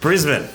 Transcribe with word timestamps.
Brisbane. 0.00 0.48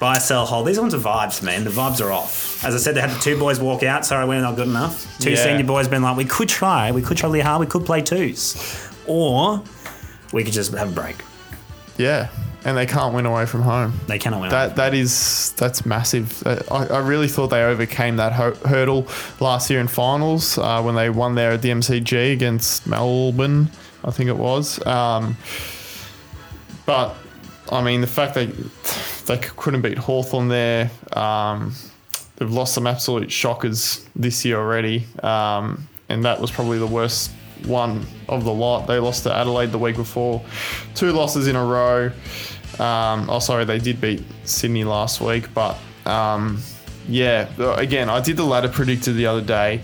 Buy, 0.00 0.18
sell, 0.18 0.46
hold. 0.46 0.66
These 0.66 0.80
ones 0.80 0.94
are 0.94 0.98
vibes, 0.98 1.42
man. 1.44 1.62
The 1.62 1.70
vibes 1.70 2.04
are 2.04 2.10
off. 2.10 2.64
As 2.64 2.74
I 2.74 2.78
said, 2.78 2.96
they 2.96 3.00
had 3.00 3.10
the 3.10 3.20
two 3.20 3.38
boys 3.38 3.60
walk 3.60 3.84
out. 3.84 4.04
Sorry, 4.04 4.26
we're 4.26 4.40
not 4.40 4.56
good 4.56 4.66
enough. 4.66 5.06
Two 5.20 5.30
Yeah. 5.30 5.36
senior 5.44 5.64
boys 5.64 5.86
been 5.86 6.02
like, 6.02 6.16
we 6.16 6.24
could 6.24 6.48
try. 6.48 6.90
We 6.90 7.02
could 7.02 7.16
try 7.16 7.28
really 7.28 7.40
hard. 7.40 7.60
We 7.60 7.66
could 7.66 7.86
play 7.86 8.02
twos. 8.02 8.56
Or 9.06 9.62
we 10.32 10.42
could 10.42 10.52
just 10.54 10.72
have 10.74 10.88
a 10.88 10.92
break. 10.92 11.16
Yeah, 11.98 12.28
and 12.64 12.76
they 12.76 12.86
can't 12.86 13.14
win 13.14 13.26
away 13.26 13.46
from 13.46 13.62
home. 13.62 13.92
They 14.08 14.18
cannot 14.18 14.40
win. 14.40 14.50
That 14.50 14.74
that 14.76 14.94
is 14.94 15.52
that's 15.56 15.84
massive. 15.86 16.42
Uh, 16.44 16.56
I, 16.70 16.86
I 16.86 16.98
really 17.00 17.28
thought 17.28 17.48
they 17.48 17.62
overcame 17.62 18.16
that 18.16 18.32
ho- 18.32 18.56
hurdle 18.66 19.06
last 19.40 19.68
year 19.70 19.78
in 19.78 19.88
finals 19.88 20.56
uh, 20.58 20.80
when 20.82 20.94
they 20.96 21.10
won 21.10 21.34
there 21.36 21.52
at 21.52 21.62
the 21.62 21.68
MCG 21.68 22.32
against 22.32 22.86
Melbourne, 22.86 23.70
I 24.04 24.10
think 24.10 24.30
it 24.30 24.36
was. 24.36 24.84
Um, 24.86 25.36
but 26.86 27.14
I 27.72 27.82
mean, 27.82 28.02
the 28.02 28.06
fact 28.06 28.34
that 28.34 28.50
they 29.26 29.38
couldn't 29.38 29.80
beat 29.80 29.96
Hawthorn 29.96 30.48
there, 30.48 30.90
um, 31.14 31.74
they've 32.36 32.50
lost 32.50 32.74
some 32.74 32.86
absolute 32.86 33.32
shockers 33.32 34.06
this 34.14 34.44
year 34.44 34.58
already, 34.58 35.06
um, 35.22 35.88
and 36.10 36.24
that 36.26 36.38
was 36.38 36.50
probably 36.50 36.78
the 36.78 36.86
worst 36.86 37.30
one 37.64 38.04
of 38.28 38.44
the 38.44 38.52
lot. 38.52 38.86
They 38.86 38.98
lost 38.98 39.22
to 39.22 39.34
Adelaide 39.34 39.72
the 39.72 39.78
week 39.78 39.96
before, 39.96 40.42
two 40.94 41.12
losses 41.12 41.48
in 41.48 41.56
a 41.56 41.64
row. 41.64 42.10
Um, 42.78 43.30
oh, 43.30 43.38
sorry, 43.38 43.64
they 43.64 43.78
did 43.78 44.00
beat 44.00 44.22
Sydney 44.44 44.84
last 44.84 45.22
week, 45.22 45.52
but 45.54 45.78
um, 46.04 46.60
yeah, 47.08 47.48
again, 47.76 48.10
I 48.10 48.20
did 48.20 48.36
the 48.36 48.44
ladder 48.44 48.68
predictor 48.68 49.12
the 49.12 49.26
other 49.26 49.40
day. 49.40 49.80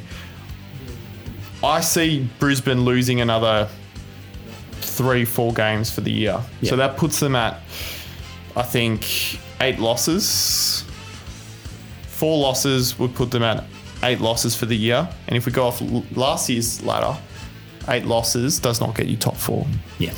I 1.62 1.80
see 1.80 2.28
Brisbane 2.38 2.84
losing 2.84 3.22
another 3.22 3.68
three, 4.98 5.24
four 5.24 5.52
games 5.52 5.90
for 5.90 6.00
the 6.02 6.10
year. 6.10 6.40
Yeah. 6.60 6.70
So 6.70 6.76
that 6.76 6.96
puts 6.96 7.20
them 7.20 7.34
at, 7.36 7.60
I 8.56 8.62
think, 8.62 9.38
eight 9.60 9.78
losses. 9.78 10.84
Four 12.08 12.38
losses 12.38 12.98
would 12.98 13.14
put 13.14 13.30
them 13.30 13.44
at 13.44 13.64
eight 14.02 14.20
losses 14.20 14.54
for 14.56 14.66
the 14.66 14.76
year. 14.76 15.08
And 15.28 15.36
if 15.36 15.46
we 15.46 15.52
go 15.52 15.66
off 15.66 15.80
last 16.16 16.48
year's 16.48 16.82
ladder, 16.82 17.16
eight 17.88 18.04
losses 18.04 18.58
does 18.58 18.80
not 18.80 18.96
get 18.96 19.06
you 19.06 19.16
top 19.16 19.36
four. 19.36 19.66
yeah. 19.98 20.12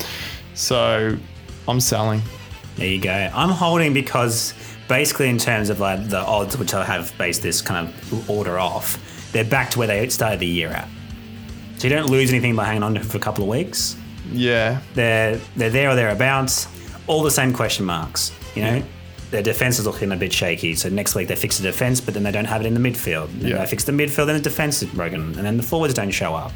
So 0.53 1.17
I'm 1.67 1.79
selling. 1.79 2.21
There 2.75 2.87
you 2.87 2.99
go. 3.01 3.29
I'm 3.33 3.49
holding 3.49 3.93
because 3.93 4.53
basically, 4.87 5.29
in 5.29 5.37
terms 5.37 5.69
of 5.69 5.79
like 5.79 6.09
the 6.09 6.19
odds, 6.19 6.57
which 6.57 6.73
I 6.73 6.83
have 6.83 7.13
based 7.17 7.41
this 7.41 7.61
kind 7.61 7.87
of 7.87 8.29
order 8.29 8.59
off, 8.59 8.97
they're 9.31 9.45
back 9.45 9.69
to 9.71 9.79
where 9.79 9.87
they 9.87 10.07
started 10.09 10.39
the 10.39 10.47
year 10.47 10.69
at. 10.69 10.87
So 11.77 11.87
you 11.87 11.95
don't 11.95 12.09
lose 12.09 12.29
anything 12.31 12.55
by 12.55 12.65
hanging 12.65 12.83
on 12.83 12.93
to 12.95 12.99
it 12.99 13.05
for 13.05 13.17
a 13.17 13.21
couple 13.21 13.43
of 13.43 13.49
weeks. 13.49 13.95
Yeah. 14.31 14.81
They're 14.93 15.39
they're 15.55 15.69
there 15.69 15.89
or 15.89 15.95
thereabouts. 15.95 16.67
All 17.07 17.23
the 17.23 17.31
same 17.31 17.53
question 17.53 17.85
marks. 17.85 18.31
You 18.55 18.63
know, 18.63 18.83
their 19.31 19.41
defense 19.41 19.79
is 19.79 19.85
looking 19.85 20.11
a 20.11 20.15
bit 20.17 20.33
shaky. 20.33 20.75
So 20.75 20.89
next 20.89 21.15
week 21.15 21.27
they 21.27 21.35
fix 21.35 21.57
the 21.57 21.63
defense, 21.63 22.01
but 22.01 22.13
then 22.13 22.23
they 22.23 22.31
don't 22.31 22.45
have 22.45 22.61
it 22.61 22.67
in 22.67 22.73
the 22.73 22.79
midfield. 22.89 23.29
Then 23.39 23.51
Yeah. 23.51 23.57
they 23.59 23.65
fix 23.65 23.83
the 23.85 23.91
midfield, 23.91 24.27
then 24.27 24.35
the 24.35 24.41
defense 24.41 24.81
is 24.83 24.89
broken, 24.89 25.21
and 25.21 25.45
then 25.45 25.57
the 25.57 25.63
forwards 25.63 25.93
don't 25.93 26.11
show 26.11 26.35
up. 26.35 26.51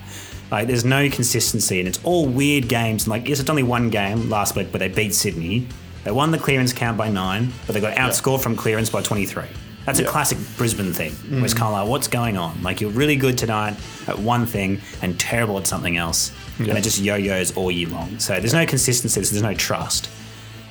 Like 0.52 0.68
there's 0.68 0.86
no 0.86 1.10
consistency, 1.10 1.80
and 1.80 1.88
it's 1.88 2.00
all 2.04 2.26
weird 2.28 2.68
games. 2.68 3.04
And 3.04 3.12
like 3.12 3.28
yes, 3.28 3.40
it's 3.40 3.50
only 3.50 3.64
one 3.64 3.90
game 3.90 4.30
last 4.30 4.56
week, 4.56 4.72
but 4.72 4.80
they 4.80 4.88
beat 4.90 5.14
Sydney. 5.14 5.68
They 6.04 6.12
won 6.12 6.30
the 6.32 6.38
clearance 6.38 6.72
count 6.72 6.98
by 6.98 7.10
nine, 7.10 7.52
but 7.66 7.74
they 7.74 7.82
got 7.82 7.96
outscored 7.96 8.42
from 8.42 8.56
clearance 8.56 8.90
by 8.92 9.02
23. 9.02 9.46
That's 9.86 10.00
a 10.00 10.06
classic 10.06 10.38
Brisbane 10.58 10.94
thing. 10.94 11.12
Where 11.32 11.46
it's 11.46 11.54
kind 11.54 11.68
of 11.74 11.74
like, 11.74 11.88
what's 11.90 12.08
going 12.08 12.38
on? 12.38 12.64
Like 12.64 12.82
you're 12.82 12.90
really 12.92 13.16
good 13.16 13.38
tonight 13.38 13.76
at 14.08 14.18
one 14.18 14.46
thing 14.46 14.82
and 15.02 15.20
terrible 15.20 15.58
at 15.60 15.68
something 15.68 15.96
else, 15.98 16.32
and 16.58 16.68
it 16.70 16.82
just 16.82 17.00
yo-yos 17.00 17.56
all 17.56 17.70
year 17.70 17.88
long. 17.90 18.18
So 18.20 18.40
there's 18.40 18.54
no 18.54 18.66
consistency. 18.66 19.20
There's 19.22 19.42
no 19.42 19.54
trust, 19.54 20.10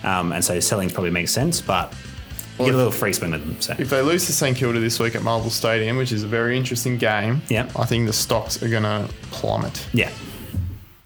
um, 0.03 0.33
and 0.33 0.45
so 0.45 0.59
selling 0.61 0.91
probably 0.91 1.11
makes 1.11 1.31
sense. 1.31 1.61
But 1.61 1.95
you 2.59 2.67
get 2.67 2.75
a 2.75 2.77
little 2.77 2.93
free 2.93 3.12
spin 3.12 3.31
with 3.33 3.45
them. 3.45 3.61
So 3.61 3.75
If 3.79 3.91
they 3.91 4.01
lose 4.03 4.27
to 4.27 4.33
St 4.33 4.56
Kilda 4.56 4.79
this 4.81 4.98
week 5.01 5.15
at 5.17 5.23
Marvel 5.23 5.51
Stadium, 5.51 5.97
which 5.97 6.12
is 6.12 6.23
a 6.23 6.28
very 6.28 6.56
interesting 6.56 6.99
game, 6.99 7.43
Yep. 7.49 7.78
I 7.78 7.84
think 7.84 8.06
the 8.06 8.12
stocks 8.12 8.62
are 8.62 8.69
going 8.69 8.84
to 8.84 9.09
plummet. 9.33 9.87
yeah. 9.93 10.11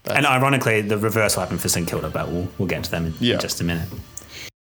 And 0.05 0.25
ironically, 0.25 0.81
the 0.81 0.97
reverse 0.97 1.35
will 1.35 1.41
happen 1.43 1.57
for 1.59 1.69
St 1.69 1.87
Kilda, 1.87 2.09
but 2.09 2.29
we'll, 2.29 2.47
we'll 2.57 2.67
get 2.67 2.83
to 2.85 2.91
them 2.91 3.05
in 3.07 3.13
Yeah. 3.19 3.37
just 3.37 3.61
a 3.61 3.63
minute. 3.63 3.87